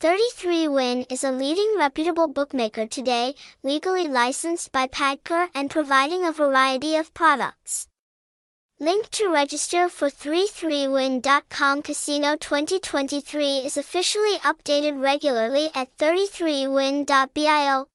[0.00, 6.94] 33win is a leading reputable bookmaker today, legally licensed by PAGCOR and providing a variety
[6.94, 7.88] of products.
[8.78, 17.88] Link to register for 33win.com Casino 2023 is officially updated regularly at 33win.bio.